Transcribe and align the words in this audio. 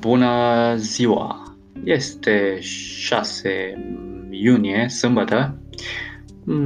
Bună 0.00 0.74
ziua! 0.76 1.56
Este 1.84 2.58
6 2.60 3.50
iunie, 4.30 4.88
sâmbătă, 4.88 5.58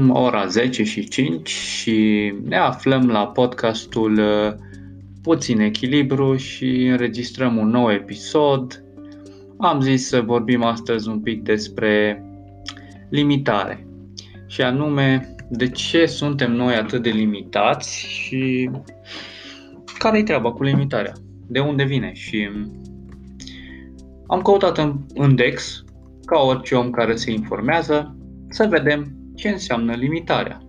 ora 0.09 0.47
10 0.47 0.85
și 0.85 1.09
5 1.09 1.49
și 1.49 2.33
ne 2.45 2.57
aflăm 2.57 3.09
la 3.09 3.27
podcastul 3.27 4.19
uh, 4.19 4.53
Puțin 5.23 5.61
Echilibru 5.61 6.37
și 6.37 6.87
înregistrăm 6.87 7.57
un 7.57 7.69
nou 7.69 7.93
episod. 7.93 8.85
Am 9.59 9.81
zis 9.81 10.09
să 10.09 10.21
vorbim 10.21 10.63
astăzi 10.63 11.09
un 11.09 11.21
pic 11.21 11.43
despre 11.43 12.25
limitare 13.11 13.87
și 14.47 14.63
anume 14.63 15.35
de 15.49 15.69
ce 15.69 16.07
suntem 16.07 16.53
noi 16.53 16.75
atât 16.75 17.03
de 17.03 17.11
limitați 17.11 18.07
și 18.07 18.71
care 19.99 20.19
e 20.19 20.23
treaba 20.23 20.53
cu 20.53 20.63
limitarea, 20.63 21.13
de 21.47 21.61
unde 21.61 21.85
vine 21.85 22.13
și 22.13 22.49
am 24.27 24.43
căutat 24.43 24.79
în, 24.79 24.99
în 25.15 25.35
Dex, 25.35 25.85
ca 26.25 26.39
orice 26.39 26.75
om 26.75 26.91
care 26.91 27.15
se 27.15 27.31
informează, 27.31 28.17
să 28.49 28.67
vedem 28.71 29.17
ce 29.35 29.49
înseamnă 29.49 29.93
limitarea. 29.93 30.63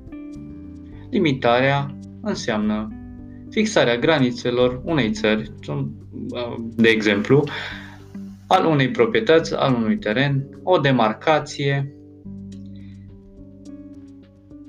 Limitarea 1.09 1.97
înseamnă 2.21 2.89
fixarea 3.49 3.97
granițelor 3.97 4.81
unei 4.83 5.11
țări, 5.11 5.51
de 6.75 6.89
exemplu, 6.89 7.43
al 8.47 8.65
unei 8.65 8.89
proprietăți, 8.89 9.55
al 9.55 9.73
unui 9.73 9.97
teren, 9.97 10.47
o 10.63 10.77
demarcație, 10.77 11.95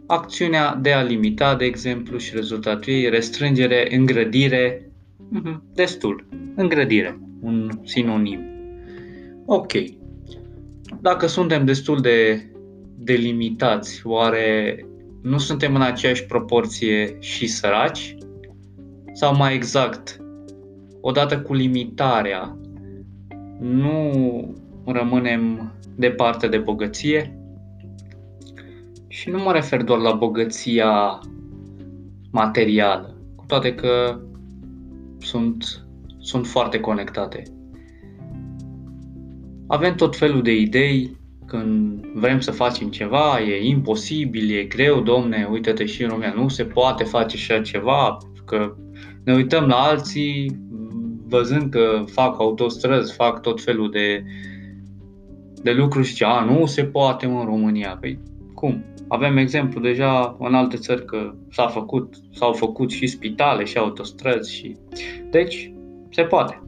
acțiunea 0.06 0.74
de 0.74 0.92
a 0.92 1.02
limita, 1.02 1.54
de 1.54 1.64
exemplu, 1.64 2.18
și 2.18 2.34
rezultatul 2.34 2.92
ei, 2.92 3.08
restrângere, 3.08 3.96
îngrădire, 3.96 4.90
mhm, 5.28 5.62
destul, 5.74 6.26
îngrădire, 6.54 7.18
un 7.40 7.70
sinonim. 7.84 8.55
Ok. 9.48 9.72
Dacă 11.00 11.26
suntem 11.26 11.64
destul 11.64 12.00
de 12.00 12.46
delimitați, 12.98 14.06
oare 14.06 14.78
nu 15.22 15.38
suntem 15.38 15.74
în 15.74 15.82
aceeași 15.82 16.26
proporție 16.26 17.16
și 17.20 17.46
săraci? 17.46 18.16
Sau 19.12 19.36
mai 19.36 19.54
exact, 19.54 20.20
odată 21.00 21.40
cu 21.40 21.54
limitarea, 21.54 22.58
nu 23.60 24.10
rămânem 24.86 25.72
departe 25.96 26.48
de 26.48 26.58
bogăție? 26.58 27.38
Și 29.08 29.30
nu 29.30 29.38
mă 29.38 29.52
refer 29.52 29.82
doar 29.82 29.98
la 29.98 30.12
bogăția 30.12 31.20
materială, 32.30 33.16
cu 33.36 33.44
toate 33.46 33.74
că 33.74 34.20
sunt, 35.18 35.86
sunt 36.18 36.46
foarte 36.46 36.80
conectate. 36.80 37.42
Avem 39.66 39.94
tot 39.94 40.16
felul 40.16 40.42
de 40.42 40.54
idei 40.54 41.16
când 41.46 42.06
vrem 42.14 42.40
să 42.40 42.50
facem 42.50 42.88
ceva, 42.88 43.40
e 43.40 43.66
imposibil, 43.66 44.56
e 44.58 44.64
greu, 44.64 45.00
domne, 45.00 45.48
uite-te 45.50 45.84
și 45.84 46.02
în 46.02 46.08
România, 46.08 46.32
nu 46.36 46.48
se 46.48 46.64
poate 46.64 47.04
face 47.04 47.36
așa 47.36 47.62
ceva, 47.62 48.18
că 48.44 48.74
ne 49.24 49.34
uităm 49.34 49.66
la 49.66 49.76
alții 49.76 50.64
văzând 51.28 51.70
că 51.70 52.04
fac 52.06 52.40
autostrăzi, 52.40 53.14
fac 53.14 53.40
tot 53.40 53.62
felul 53.62 53.90
de, 53.90 54.24
de 55.62 55.72
lucruri 55.72 56.06
și 56.06 56.10
zice, 56.10 56.24
a, 56.24 56.44
nu 56.44 56.66
se 56.66 56.84
poate 56.84 57.26
în 57.26 57.44
România. 57.44 57.96
Păi 58.00 58.18
cum? 58.54 58.84
Avem 59.08 59.36
exemplu 59.36 59.80
deja 59.80 60.36
în 60.38 60.54
alte 60.54 60.76
țări 60.76 61.04
că 61.04 61.34
s-a 61.50 61.66
făcut, 61.66 62.14
s-au 62.32 62.52
făcut 62.52 62.90
și 62.90 63.06
spitale 63.06 63.64
și 63.64 63.76
autostrăzi 63.76 64.54
și... 64.54 64.76
Deci, 65.30 65.72
se 66.10 66.22
poate. 66.22 66.62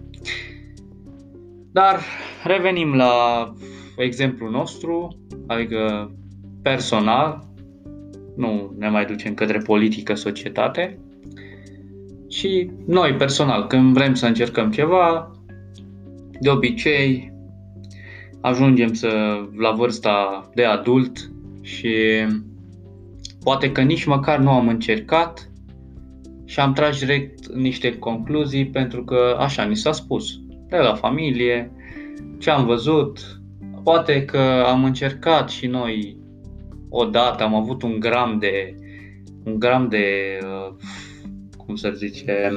Dar 1.78 2.00
revenim 2.44 2.94
la 2.94 3.44
exemplul 3.96 4.50
nostru, 4.50 5.18
adică 5.46 6.10
personal, 6.62 7.44
nu 8.36 8.74
ne 8.78 8.88
mai 8.88 9.04
ducem 9.04 9.34
către 9.34 9.58
politică, 9.58 10.14
societate, 10.14 10.98
și 12.28 12.70
noi 12.86 13.14
personal, 13.14 13.66
când 13.66 13.92
vrem 13.92 14.14
să 14.14 14.26
încercăm 14.26 14.70
ceva, 14.70 15.30
de 16.40 16.50
obicei 16.50 17.32
ajungem 18.40 18.92
să 18.92 19.08
la 19.56 19.70
vârsta 19.70 20.48
de 20.54 20.64
adult 20.64 21.30
și 21.62 21.94
poate 23.42 23.72
că 23.72 23.80
nici 23.80 24.04
măcar 24.04 24.38
nu 24.38 24.50
am 24.50 24.68
încercat 24.68 25.50
și 26.44 26.60
am 26.60 26.72
tras 26.72 26.98
direct 26.98 27.52
niște 27.54 27.98
concluzii 27.98 28.66
pentru 28.66 29.04
că 29.04 29.36
așa 29.38 29.64
ni 29.64 29.76
s-a 29.76 29.92
spus 29.92 30.40
de 30.68 30.76
la 30.76 30.94
familie, 30.94 31.72
ce 32.38 32.50
am 32.50 32.66
văzut, 32.66 33.40
poate 33.82 34.24
că 34.24 34.64
am 34.66 34.84
încercat 34.84 35.50
și 35.50 35.66
noi 35.66 36.16
odată, 36.88 37.42
am 37.42 37.54
avut 37.54 37.82
un 37.82 38.00
gram 38.00 38.38
de 38.38 38.74
un 39.44 39.58
gram 39.58 39.88
de 39.88 40.38
uh, 40.42 40.74
cum 41.56 41.76
să 41.76 41.90
zice, 41.94 42.50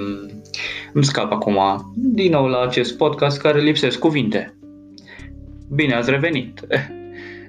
îmi 0.93 1.03
scap 1.03 1.31
acum 1.31 1.57
din 1.95 2.31
nou 2.31 2.47
la 2.47 2.61
acest 2.61 2.97
podcast 2.97 3.41
care 3.41 3.61
lipsesc 3.61 3.99
cuvinte. 3.99 4.55
Bine 5.69 5.93
ați 5.93 6.09
revenit! 6.09 6.59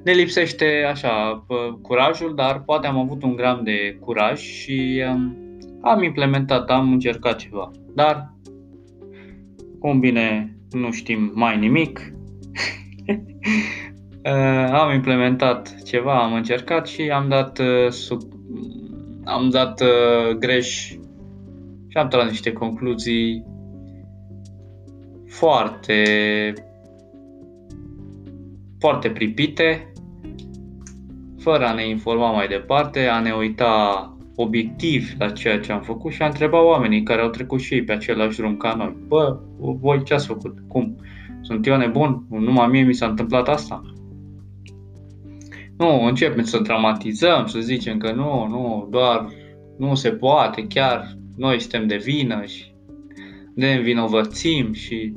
Ne 0.04 0.12
lipsește 0.12 0.86
așa 0.90 1.44
curajul, 1.82 2.34
dar 2.34 2.62
poate 2.62 2.86
am 2.86 2.98
avut 2.98 3.22
un 3.22 3.36
gram 3.36 3.60
de 3.64 3.96
curaj 4.00 4.40
și 4.40 5.02
um, 5.12 5.36
am 5.80 6.02
implementat, 6.02 6.70
am 6.70 6.92
încercat 6.92 7.36
ceva. 7.36 7.70
Dar, 7.94 8.32
cum 9.82 10.00
bine 10.00 10.56
nu 10.70 10.90
știm 10.90 11.32
mai 11.34 11.58
nimic, 11.58 11.98
uh, 14.24 14.70
am 14.72 14.94
implementat 14.94 15.82
ceva, 15.82 16.22
am 16.22 16.32
încercat 16.32 16.86
și 16.86 17.10
am 17.10 17.28
dat, 17.28 17.58
uh, 17.58 17.90
sub, 17.90 18.20
am 19.24 19.50
dat 19.50 19.80
uh, 19.80 20.36
greș 20.38 20.88
și 21.88 21.96
am 21.96 22.08
tras 22.08 22.28
niște 22.28 22.52
concluzii 22.52 23.44
foarte 25.28 26.02
foarte 28.78 29.10
pripite, 29.10 29.92
fără 31.38 31.66
a 31.66 31.72
ne 31.72 31.88
informa 31.88 32.30
mai 32.30 32.48
departe, 32.48 33.06
a 33.06 33.20
ne 33.20 33.32
uita 33.32 34.11
obiectiv 34.36 35.12
la 35.18 35.30
ceea 35.30 35.60
ce 35.60 35.72
am 35.72 35.80
făcut 35.80 36.12
și 36.12 36.22
a 36.22 36.26
întreba 36.26 36.64
oamenii 36.64 37.02
care 37.02 37.20
au 37.20 37.28
trecut 37.28 37.60
și 37.60 37.74
ei 37.74 37.84
pe 37.84 37.92
același 37.92 38.36
drum 38.36 38.56
ca 38.56 38.74
noi. 38.74 38.96
Bă, 39.06 39.38
voi 39.58 40.02
ce 40.04 40.14
ați 40.14 40.26
făcut? 40.26 40.58
Cum? 40.68 40.96
Sunt 41.40 41.66
eu 41.66 41.76
nebun? 41.76 42.26
Numai 42.30 42.68
mie 42.68 42.82
mi 42.82 42.94
s-a 42.94 43.06
întâmplat 43.06 43.48
asta? 43.48 43.82
Nu, 45.76 46.04
începem 46.04 46.44
să 46.44 46.58
dramatizăm, 46.58 47.46
să 47.46 47.60
zicem 47.60 47.98
că 47.98 48.12
nu, 48.12 48.46
nu, 48.48 48.88
doar 48.90 49.28
nu 49.78 49.94
se 49.94 50.10
poate, 50.10 50.66
chiar 50.66 51.16
noi 51.36 51.60
suntem 51.60 51.86
de 51.86 51.96
vină 51.96 52.44
și 52.44 52.72
ne 53.54 53.74
învinovățim 53.74 54.72
și 54.72 55.12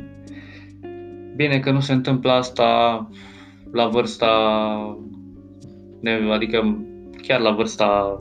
bine 1.36 1.60
că 1.60 1.72
nu 1.72 1.80
se 1.80 1.94
întâmplă 1.94 2.32
asta 2.32 3.10
la 3.72 3.88
vârsta, 3.88 4.28
adică 6.32 6.78
chiar 7.22 7.40
la 7.40 7.52
vârsta 7.52 8.18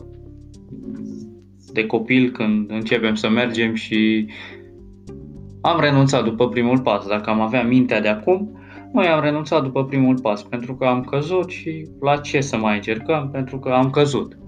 de 1.75 1.87
copil 1.87 2.31
când 2.31 2.71
începem 2.71 3.15
să 3.15 3.29
mergem 3.29 3.75
și 3.75 4.27
am 5.61 5.81
renunțat 5.81 6.25
după 6.25 6.49
primul 6.49 6.81
pas. 6.81 7.07
Dacă 7.07 7.31
am 7.31 7.41
avea 7.41 7.63
mintea 7.63 8.01
de 8.01 8.09
acum, 8.09 8.59
noi 8.93 9.07
am 9.07 9.21
renunțat 9.21 9.63
după 9.63 9.85
primul 9.85 10.21
pas 10.21 10.43
pentru 10.43 10.75
că 10.75 10.85
am 10.85 11.03
căzut 11.03 11.51
și 11.51 11.89
la 12.01 12.17
ce 12.17 12.41
să 12.41 12.57
mai 12.57 12.75
încercăm 12.75 13.31
pentru 13.31 13.59
că 13.59 13.69
am 13.69 13.91
căzut. 13.91 14.39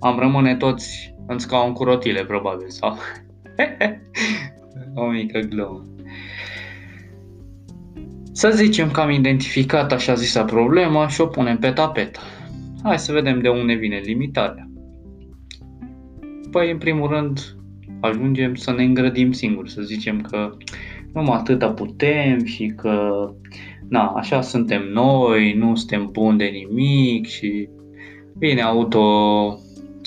Am 0.00 0.18
rămâne 0.18 0.56
toți 0.56 1.14
în 1.26 1.38
scaun 1.38 1.72
cu 1.72 1.84
rotile, 1.84 2.24
probabil, 2.24 2.68
sau... 2.68 2.96
o 4.94 5.06
mică 5.06 5.38
glumă. 5.38 5.82
Să 8.32 8.50
zicem 8.50 8.90
că 8.90 9.00
am 9.00 9.10
identificat 9.10 9.92
așa 9.92 10.14
zisa 10.14 10.44
problemă 10.44 11.06
și 11.08 11.20
o 11.20 11.26
punem 11.26 11.58
pe 11.58 11.70
tapet. 11.70 12.18
Hai 12.82 12.98
să 12.98 13.12
vedem 13.12 13.40
de 13.40 13.48
unde 13.48 13.74
vine 13.74 13.96
limitarea. 13.96 14.68
Păi, 16.54 16.70
în 16.70 16.78
primul 16.78 17.08
rând, 17.08 17.56
ajungem 18.00 18.54
să 18.54 18.72
ne 18.72 18.84
îngrădim 18.84 19.32
singuri, 19.32 19.70
să 19.70 19.82
zicem 19.82 20.20
că 20.20 20.56
numai 21.12 21.36
atâta 21.36 21.68
putem 21.68 22.44
și 22.44 22.66
că 22.76 23.28
na, 23.88 24.06
așa 24.06 24.40
suntem 24.40 24.82
noi, 24.82 25.52
nu 25.52 25.74
suntem 25.74 26.08
buni 26.12 26.38
de 26.38 26.44
nimic 26.44 27.26
și 27.26 27.68
vine 28.38 28.60
auto 28.60 29.04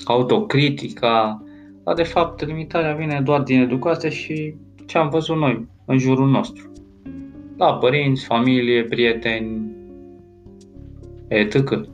autocritica, 0.04 1.42
dar 1.84 1.94
de 1.94 2.02
fapt 2.02 2.46
limitarea 2.46 2.94
vine 2.94 3.20
doar 3.24 3.42
din 3.42 3.60
educație 3.60 4.10
și 4.10 4.54
ce 4.86 4.98
am 4.98 5.08
văzut 5.08 5.36
noi 5.36 5.68
în 5.84 5.98
jurul 5.98 6.28
nostru. 6.28 6.72
La 7.56 7.74
părinți, 7.74 8.24
familie, 8.24 8.82
prieteni, 8.82 9.72
etc. 11.28 11.88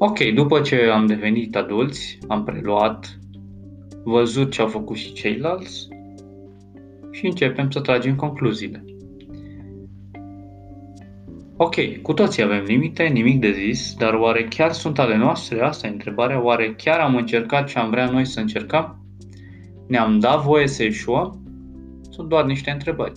Ok, 0.00 0.18
după 0.34 0.60
ce 0.60 0.76
am 0.76 1.06
devenit 1.06 1.56
adulți, 1.56 2.18
am 2.28 2.44
preluat, 2.44 3.18
văzut 4.04 4.50
ce 4.50 4.60
au 4.60 4.68
făcut 4.68 4.96
și 4.96 5.12
ceilalți 5.12 5.88
și 7.10 7.26
începem 7.26 7.70
să 7.70 7.80
tragem 7.80 8.16
concluziile. 8.16 8.84
Ok, 11.56 11.74
cu 12.02 12.12
toții 12.12 12.42
avem 12.42 12.64
limite, 12.64 13.02
nimic 13.02 13.40
de 13.40 13.52
zis, 13.52 13.94
dar 13.94 14.14
oare 14.14 14.44
chiar 14.44 14.72
sunt 14.72 14.98
ale 14.98 15.16
noastre? 15.16 15.60
Asta 15.60 15.86
e 15.86 15.90
întrebarea. 15.90 16.44
Oare 16.44 16.74
chiar 16.74 16.98
am 17.00 17.16
încercat 17.16 17.66
ce 17.66 17.78
am 17.78 17.90
vrea 17.90 18.10
noi 18.10 18.24
să 18.24 18.40
încercăm? 18.40 19.04
Ne-am 19.88 20.18
dat 20.18 20.42
voie 20.42 20.66
să 20.66 20.82
eșuăm? 20.82 21.42
Sunt 22.10 22.28
doar 22.28 22.44
niște 22.44 22.70
întrebări. 22.70 23.12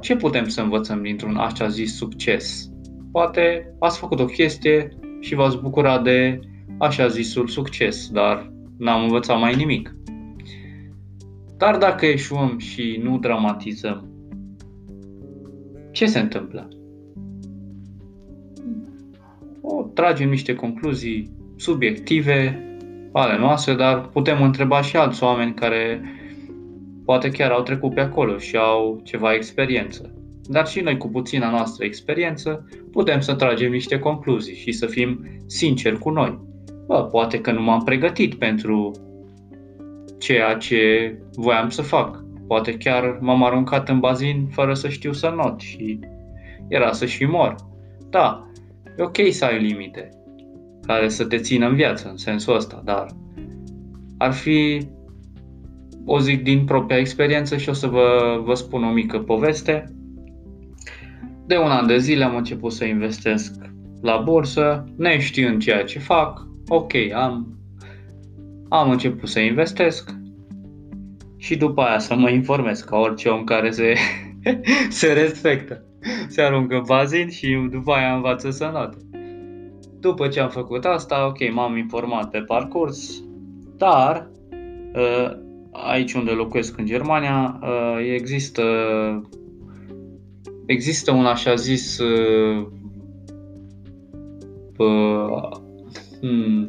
Ce 0.00 0.16
putem 0.16 0.48
să 0.48 0.60
învățăm 0.60 1.02
dintr-un 1.02 1.36
așa 1.36 1.68
zis 1.68 1.96
succes? 1.96 2.70
Poate 3.12 3.74
ați 3.78 3.98
făcut 3.98 4.20
o 4.20 4.24
chestie 4.24 4.98
și 5.24 5.34
v-ați 5.34 5.58
bucurat 5.58 6.02
de 6.02 6.40
așa 6.78 7.06
zisul 7.06 7.48
succes, 7.48 8.08
dar 8.08 8.52
n-am 8.78 9.02
învățat 9.02 9.38
mai 9.38 9.54
nimic. 9.54 9.94
Dar 11.56 11.76
dacă 11.76 12.06
eșuăm 12.06 12.58
și 12.58 13.00
nu 13.02 13.18
dramatizăm, 13.18 14.08
ce 15.90 16.06
se 16.06 16.18
întâmplă? 16.18 16.68
O, 19.60 19.82
tragem 19.82 20.28
niște 20.28 20.54
concluzii 20.54 21.30
subiective 21.56 22.66
ale 23.12 23.38
noastre, 23.38 23.74
dar 23.74 24.08
putem 24.08 24.42
întreba 24.42 24.80
și 24.80 24.96
alți 24.96 25.22
oameni 25.22 25.54
care 25.54 26.00
poate 27.04 27.30
chiar 27.30 27.50
au 27.50 27.62
trecut 27.62 27.94
pe 27.94 28.00
acolo 28.00 28.38
și 28.38 28.56
au 28.56 29.00
ceva 29.04 29.34
experiență. 29.34 30.14
Dar 30.48 30.66
și 30.66 30.80
noi 30.80 30.96
cu 30.96 31.08
puțina 31.08 31.50
noastră 31.50 31.84
experiență 31.84 32.68
putem 32.92 33.20
să 33.20 33.34
tragem 33.34 33.70
niște 33.70 33.98
concluzii 33.98 34.56
și 34.56 34.72
să 34.72 34.86
fim 34.86 35.26
sinceri 35.46 35.98
cu 35.98 36.10
noi. 36.10 36.38
Bă, 36.86 37.04
poate 37.04 37.40
că 37.40 37.52
nu 37.52 37.62
m-am 37.62 37.82
pregătit 37.82 38.34
pentru 38.34 38.90
ceea 40.18 40.54
ce 40.54 41.12
voiam 41.34 41.68
să 41.68 41.82
fac. 41.82 42.24
Poate 42.46 42.76
chiar 42.76 43.18
m-am 43.20 43.44
aruncat 43.44 43.88
în 43.88 44.00
bazin 44.00 44.46
fără 44.50 44.74
să 44.74 44.88
știu 44.88 45.12
să 45.12 45.32
not 45.36 45.60
și 45.60 45.98
era 46.68 46.92
să 46.92 47.06
și 47.06 47.24
mor. 47.24 47.54
Da, 48.10 48.48
e 48.98 49.02
ok 49.02 49.16
să 49.30 49.44
ai 49.44 49.62
limite 49.62 50.08
care 50.86 51.08
să 51.08 51.24
te 51.24 51.36
țină 51.36 51.68
în 51.68 51.74
viață, 51.74 52.08
în 52.08 52.16
sensul 52.16 52.54
ăsta, 52.54 52.82
dar 52.84 53.06
ar 54.18 54.32
fi, 54.32 54.88
o 56.04 56.18
zic 56.18 56.42
din 56.42 56.64
propria 56.64 56.98
experiență 56.98 57.56
și 57.56 57.68
o 57.68 57.72
să 57.72 57.86
vă, 57.86 58.40
vă 58.44 58.54
spun 58.54 58.84
o 58.84 58.92
mică 58.92 59.18
poveste. 59.18 59.94
De 61.46 61.56
un 61.56 61.70
an 61.70 61.86
de 61.86 61.98
zile 61.98 62.24
am 62.24 62.36
început 62.36 62.72
să 62.72 62.84
investesc 62.84 63.54
la 64.02 64.16
bursă, 64.16 64.84
neștiind 64.96 65.62
ceea 65.62 65.84
ce 65.84 65.98
fac, 65.98 66.46
ok, 66.68 66.92
am, 67.14 67.58
am 68.68 68.90
început 68.90 69.28
să 69.28 69.40
investesc 69.40 70.10
și 71.36 71.56
după 71.56 71.82
aia 71.82 71.98
să 71.98 72.14
mă 72.14 72.30
informez 72.30 72.80
ca 72.80 72.96
orice 72.96 73.28
om 73.28 73.44
care 73.44 73.70
se, 73.70 73.94
se 74.88 75.12
respectă. 75.12 75.84
Se 76.28 76.42
aruncă 76.42 76.74
în 76.74 76.82
bazin 76.86 77.30
și 77.30 77.68
după 77.70 77.92
aia 77.92 78.14
învață 78.14 78.50
să 78.50 78.70
note. 78.72 78.96
După 80.00 80.28
ce 80.28 80.40
am 80.40 80.48
făcut 80.48 80.84
asta, 80.84 81.26
ok, 81.26 81.52
m-am 81.52 81.76
informat 81.76 82.30
pe 82.30 82.38
parcurs, 82.38 83.22
dar 83.76 84.30
uh, 84.94 85.30
aici 85.72 86.12
unde 86.12 86.30
locuiesc 86.30 86.78
în 86.78 86.86
Germania 86.86 87.60
uh, 87.62 88.12
există 88.14 88.62
există 90.66 91.12
un 91.12 91.26
așa 91.26 91.54
zis 91.54 91.98
uh, 91.98 92.66
hmm, 96.20 96.66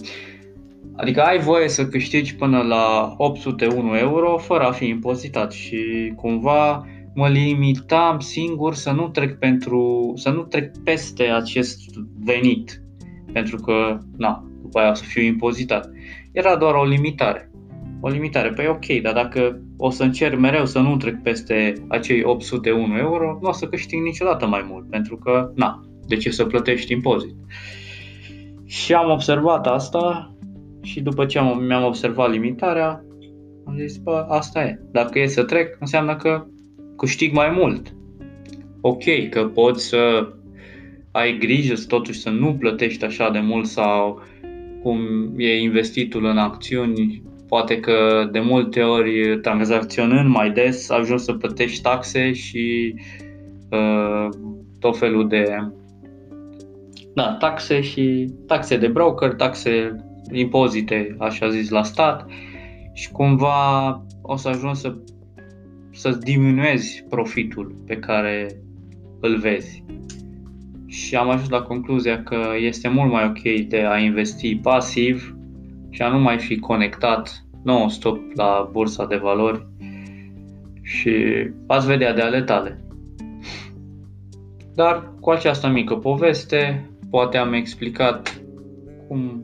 Adică 0.96 1.22
ai 1.22 1.40
voie 1.40 1.68
să 1.68 1.88
câștigi 1.88 2.36
până 2.36 2.62
la 2.62 3.14
801 3.18 3.98
euro 3.98 4.38
fără 4.38 4.64
a 4.64 4.72
fi 4.72 4.88
impozitat 4.88 5.52
și 5.52 6.14
cumva 6.16 6.88
mă 7.14 7.28
limitam 7.28 8.20
singur 8.20 8.74
să 8.74 8.92
nu 8.92 9.08
trec 9.08 9.40
pentru 9.40 10.14
să 10.16 10.30
nu 10.30 10.42
trec 10.42 10.78
peste 10.84 11.24
acest 11.24 11.80
venit 12.24 12.82
pentru 13.34 13.58
că 13.58 13.98
na, 14.18 14.46
după 14.62 14.80
aia 14.80 14.90
o 14.92 14.94
să 14.94 15.04
fiu 15.04 15.22
impozitat. 15.22 15.90
Era 16.32 16.56
doar 16.56 16.74
o 16.74 16.86
limitare. 16.86 17.52
O 18.02 18.10
limitare. 18.10 18.50
Păi 18.50 18.68
ok, 18.68 19.02
dar 19.02 19.14
dacă 19.14 19.62
o 19.78 19.90
să 19.90 20.04
încerc 20.04 20.40
mereu 20.40 20.66
să 20.66 20.80
nu 20.80 20.98
trec 20.98 21.22
peste 21.22 21.74
acei 21.88 22.24
801 22.24 22.98
euro, 22.98 23.38
nu 23.42 23.50
o 23.50 23.52
să 23.52 23.68
câștig 23.68 24.02
niciodată 24.02 24.48
mai 24.48 24.66
mult, 24.70 24.90
pentru 24.90 25.18
că, 25.18 25.52
na, 25.56 25.86
de 26.08 26.16
ce 26.16 26.32
să 26.32 26.46
plătești 26.46 26.92
impozit? 26.92 27.36
Și 28.66 28.94
am 28.94 29.12
observat 29.12 29.68
asta 29.68 30.36
și 30.82 31.02
după 31.02 31.26
ce 31.26 31.40
am, 31.40 31.64
mi-am 31.64 31.84
observat 31.84 32.32
limitarea, 32.32 33.06
am 33.66 33.76
zis, 33.78 33.98
bă, 33.98 34.26
asta 34.30 34.64
e. 34.64 34.80
Dacă 34.92 35.20
e 35.20 35.28
să 35.28 35.44
trec, 35.44 35.78
înseamnă 35.80 36.16
că 36.16 36.46
câștig 36.98 37.34
mai 37.34 37.50
mult. 37.50 37.96
Ok, 38.82 39.04
că 39.30 39.46
poți 39.46 39.88
să 39.88 40.30
ai 41.12 41.38
grijă 41.38 41.74
totuși 41.88 42.20
să 42.20 42.30
nu 42.30 42.54
plătești 42.54 43.06
așa 43.06 43.30
de 43.30 43.40
mult 43.40 43.66
sau 43.66 44.22
cum 44.82 45.00
e 45.38 45.60
investitul 45.60 46.26
în 46.26 46.38
acțiuni, 46.38 47.24
poate 47.56 47.80
că 47.80 48.30
de 48.32 48.40
multe 48.40 48.82
ori 48.82 49.40
tranzacționând 49.42 50.30
mai 50.30 50.52
des 50.52 50.90
ajungi 50.90 51.24
să 51.24 51.34
plătești 51.34 51.82
taxe 51.82 52.34
și 52.34 52.96
uh, 53.72 54.28
tot 54.80 54.98
felul 54.98 55.28
de 55.28 55.46
da, 57.14 57.36
taxe 57.40 57.82
și 57.82 58.34
taxe 58.48 58.78
de 58.78 58.88
broker, 58.88 59.34
taxe, 59.34 59.96
impozite, 60.32 61.16
așa 61.20 61.50
zis, 61.50 61.70
la 61.70 61.84
stat. 61.84 62.26
Și 62.94 63.12
cumva 63.12 63.90
o 64.22 64.36
să 64.36 64.48
ajungi 64.48 64.80
să, 64.80 64.96
să 65.92 66.10
diminuezi 66.10 67.06
profitul 67.10 67.84
pe 67.86 67.96
care 67.96 68.48
îl 69.22 69.38
vezi. 69.38 69.84
Și 70.88 71.16
am 71.16 71.30
ajuns 71.30 71.50
la 71.50 71.62
concluzia 71.62 72.24
că 72.24 72.38
este 72.60 72.88
mult 72.88 73.12
mai 73.12 73.26
ok 73.26 73.68
de 73.68 73.86
a 73.88 73.98
investi 73.98 74.56
pasiv 74.56 75.36
și 75.90 76.02
a 76.02 76.10
nu 76.10 76.20
mai 76.20 76.40
fi 76.40 76.60
conectat 76.60 77.45
non-stop 77.66 78.20
la 78.36 78.70
bursa 78.72 79.06
de 79.06 79.16
valori 79.16 79.68
și 80.82 81.14
ați 81.68 81.88
vedea 81.88 82.14
de 82.14 82.22
ale 82.22 82.42
tale. 82.42 82.84
Dar 84.76 85.14
cu 85.20 85.30
această 85.30 85.68
mică 85.68 85.96
poveste 85.96 86.90
poate 87.10 87.38
am 87.38 87.54
explicat 87.54 88.42
cum 89.08 89.44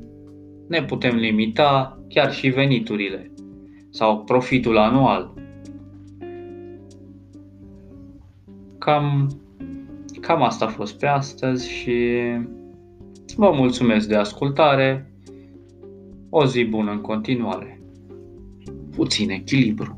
ne 0.68 0.84
putem 0.84 1.16
limita 1.16 2.00
chiar 2.10 2.34
și 2.34 2.50
veniturile 2.50 3.32
sau 3.90 4.24
profitul 4.24 4.78
anual. 4.78 5.34
Cam 8.78 9.30
Cam 10.22 10.44
asta 10.44 10.66
a 10.66 10.70
fost 10.70 11.00
pe 11.00 11.08
astăzi 11.08 11.70
și 11.70 12.20
vă 13.36 13.52
mulțumesc 13.56 14.08
de 14.08 14.16
ascultare. 14.16 15.14
O 16.30 16.46
zi 16.46 16.64
bună 16.64 16.92
în 16.92 17.02
continuare. 17.02 17.81
Puțin 19.02 19.30
echilibru. 19.30 19.98